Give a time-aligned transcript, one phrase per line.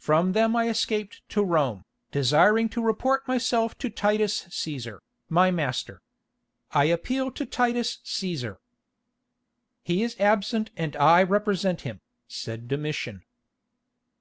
[0.00, 6.02] From them I escaped to Rome, desiring to report myself to Titus Cæsar, my master.
[6.72, 8.56] I appeal to Titus Cæsar."
[9.84, 13.22] "He is absent and I represent him," said Domitian.